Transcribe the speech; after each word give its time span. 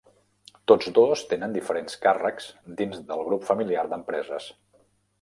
Tots 0.71 0.89
dos 0.99 1.23
tenen 1.33 1.53
diferents 1.59 1.99
càrrecs 2.07 2.49
dins 2.83 3.05
del 3.13 3.25
grup 3.31 3.49
familiar 3.53 3.89
d'empreses. 3.93 4.53